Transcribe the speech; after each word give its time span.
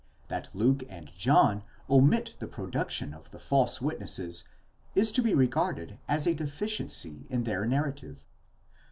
That 0.29 0.49
Luke 0.55 0.83
and 0.89 1.11
John 1.15 1.61
omit 1.87 2.33
the 2.39 2.47
production 2.47 3.13
of 3.13 3.29
the 3.29 3.37
false 3.37 3.79
witnesses, 3.83 4.45
is 4.95 5.11
to 5.11 5.21
be 5.21 5.35
regarded 5.35 5.99
as 6.07 6.25
a 6.25 6.33
deficiency 6.33 7.27
in 7.29 7.43
their 7.43 7.67
narrative. 7.67 8.25